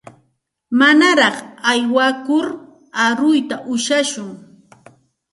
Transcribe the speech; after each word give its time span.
Manaraq 0.79 1.35
aywakur 1.71 2.45
aruyta 3.03 3.55
ushashun. 3.73 4.29